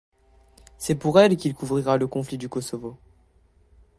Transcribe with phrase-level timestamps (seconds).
[0.79, 2.97] C'est pour elle qu'il couvrira le conflit du Kosovo.